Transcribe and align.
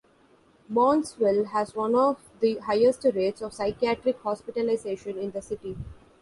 Brownsville 0.67 1.43
has 1.45 1.75
one 1.75 1.93
of 1.93 2.27
the 2.39 2.57
highest 2.57 3.05
rates 3.13 3.39
of 3.43 3.53
psychiatric 3.53 4.19
hospitalization 4.21 5.19
in 5.19 5.29
the 5.29 5.43
city. 5.43 5.77